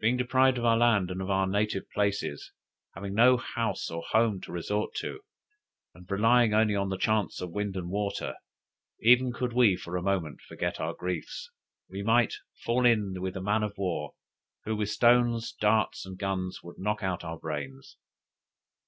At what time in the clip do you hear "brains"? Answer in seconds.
17.38-17.96